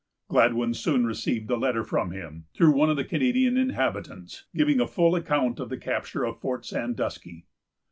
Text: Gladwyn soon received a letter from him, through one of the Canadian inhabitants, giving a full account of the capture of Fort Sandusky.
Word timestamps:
Gladwyn 0.29 0.73
soon 0.73 1.05
received 1.05 1.51
a 1.51 1.55
letter 1.55 1.83
from 1.83 2.09
him, 2.09 2.45
through 2.55 2.71
one 2.71 2.89
of 2.89 2.95
the 2.97 3.03
Canadian 3.05 3.55
inhabitants, 3.55 4.45
giving 4.55 4.79
a 4.79 4.87
full 4.87 5.13
account 5.15 5.59
of 5.59 5.69
the 5.69 5.77
capture 5.77 6.23
of 6.23 6.39
Fort 6.39 6.65
Sandusky. 6.65 7.45